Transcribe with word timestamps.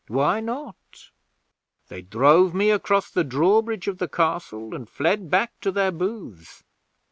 Why 0.07 0.39
not? 0.39 1.11
They 1.89 2.01
drove 2.01 2.55
me 2.55 2.71
across 2.71 3.11
the 3.11 3.23
drawbridge 3.23 3.87
of 3.87 3.99
the 3.99 4.07
Castle, 4.07 4.73
and 4.73 4.89
fled 4.89 5.29
back 5.29 5.53
to 5.61 5.71
their 5.71 5.91
booths. 5.91 6.63